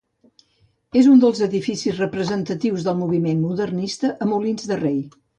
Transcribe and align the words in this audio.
És 1.01 1.09
un 1.09 1.19
dels 1.23 1.41
edificis 1.47 1.99
representatius 1.99 2.85
del 2.87 2.97
moviment 3.01 3.43
modernista 3.49 4.11
a 4.25 4.29
Molins 4.33 4.65
de 4.73 4.79
Rei. 4.81 4.97